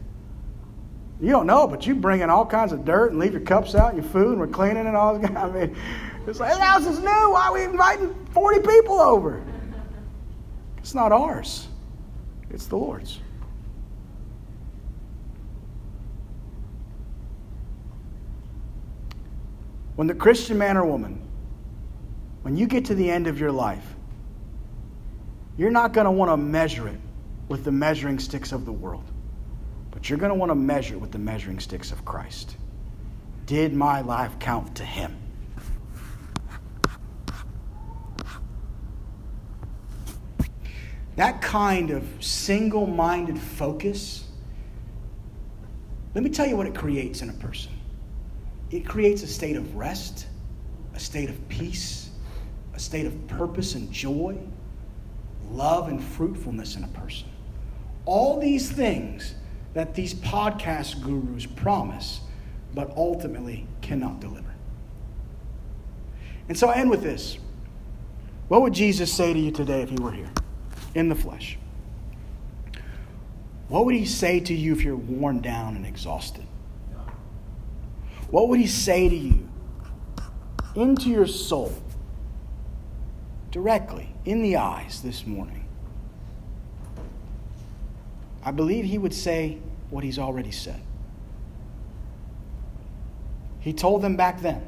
[1.20, 3.74] You don't know, but you bring in all kinds of dirt and leave your cups
[3.74, 5.18] out and your food, and we're cleaning and all.
[5.18, 5.30] This.
[5.36, 5.76] I mean,
[6.28, 7.06] it's like, the house is new.
[7.06, 9.42] Why are we inviting 40 people over?
[10.78, 11.68] It's not ours,
[12.50, 13.20] it's the Lord's.
[19.96, 21.20] When the Christian man or woman,
[22.44, 23.96] when you get to the end of your life,
[25.58, 27.00] you're not going to want to measure it
[27.48, 29.12] with the measuring sticks of the world,
[29.90, 32.56] but you're going to want to measure it with the measuring sticks of Christ.
[33.48, 35.27] Did my life count to Him?
[41.18, 44.26] That kind of single minded focus,
[46.16, 47.72] let me tell you what it creates in a person
[48.70, 50.28] it creates a state of rest,
[50.94, 52.10] a state of peace,
[52.74, 54.38] a state of purpose and joy,
[55.52, 57.30] love and fruitfulness in a person.
[58.06, 59.36] All these things
[59.74, 62.22] that these podcast gurus promise,
[62.74, 64.54] but ultimately cannot deliver.
[66.50, 67.38] And so I end with this.
[68.50, 70.32] What would Jesus say to you today if he were here
[70.98, 71.58] in the flesh?
[73.68, 76.46] What would he say to you if you're worn down and exhausted?
[78.30, 79.48] What would he say to you
[80.76, 81.74] into your soul,
[83.52, 85.66] directly in the eyes this morning?
[88.44, 89.58] I believe he would say
[89.90, 90.82] what he's already said.
[93.60, 94.68] He told them back then,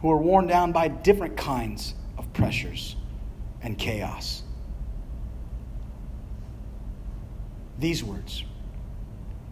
[0.00, 2.96] who were worn down by different kinds of pressures
[3.62, 4.42] and chaos.
[7.82, 8.44] These words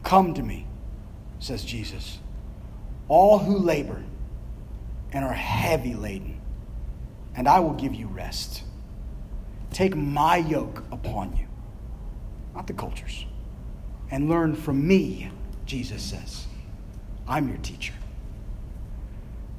[0.05, 0.67] Come to me,
[1.41, 2.21] says Jesus
[3.09, 4.05] all who labor
[5.13, 6.41] and are heavy laden,
[7.35, 8.63] and I will give you rest.
[9.73, 11.49] Take my yoke upon you,
[12.55, 13.27] not the culture's,
[14.13, 15.33] and learn from me,
[15.67, 16.47] Jesus says.
[17.27, 17.95] I'm your teacher.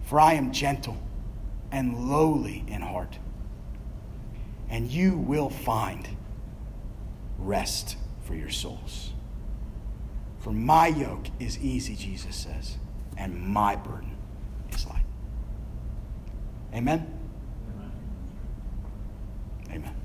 [0.03, 0.95] For I am gentle
[1.74, 3.19] and lowly in heart,
[4.69, 6.07] and you will find
[7.38, 7.97] rest
[8.32, 9.11] for your souls.
[10.39, 12.77] For my yoke is easy, Jesus says
[13.17, 14.15] and my burden
[14.71, 15.03] is light.
[16.73, 17.05] Amen?
[19.69, 19.95] Amen.